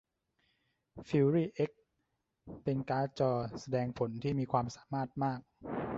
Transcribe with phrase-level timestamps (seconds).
[1.07, 1.83] ฟิวรี่เอ็กซ์
[2.63, 5.39] เป็นการ์ดจอแสดงผลที่มีความสามารถมาก